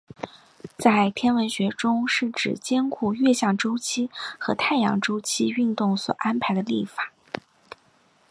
[0.79, 7.11] 在天文学中是指兼顾月相周期和太阳周期运动所安排的历法。